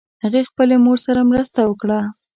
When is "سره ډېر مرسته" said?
1.05-1.59